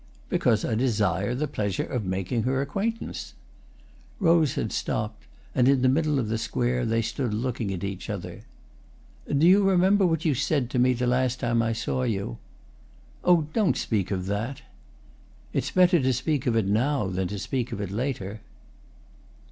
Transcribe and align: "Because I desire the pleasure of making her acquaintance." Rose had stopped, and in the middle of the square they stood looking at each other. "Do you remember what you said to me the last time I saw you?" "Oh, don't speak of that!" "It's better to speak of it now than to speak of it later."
"Because 0.29 0.65
I 0.65 0.73
desire 0.73 1.35
the 1.35 1.47
pleasure 1.47 1.83
of 1.85 2.03
making 2.05 2.41
her 2.41 2.59
acquaintance." 2.59 3.35
Rose 4.19 4.55
had 4.55 4.71
stopped, 4.71 5.25
and 5.53 5.67
in 5.69 5.83
the 5.83 5.89
middle 5.89 6.17
of 6.17 6.27
the 6.27 6.39
square 6.39 6.87
they 6.87 7.03
stood 7.03 7.35
looking 7.35 7.71
at 7.71 7.83
each 7.83 8.09
other. 8.09 8.41
"Do 9.29 9.45
you 9.45 9.61
remember 9.63 10.07
what 10.07 10.25
you 10.25 10.33
said 10.33 10.71
to 10.71 10.79
me 10.79 10.93
the 10.93 11.05
last 11.05 11.39
time 11.39 11.61
I 11.61 11.73
saw 11.73 12.01
you?" 12.01 12.39
"Oh, 13.23 13.45
don't 13.53 13.77
speak 13.77 14.09
of 14.09 14.25
that!" 14.25 14.63
"It's 15.53 15.69
better 15.69 15.99
to 15.99 16.13
speak 16.13 16.47
of 16.47 16.55
it 16.55 16.65
now 16.65 17.05
than 17.05 17.27
to 17.27 17.37
speak 17.37 17.71
of 17.71 17.79
it 17.79 17.91
later." 17.91 18.41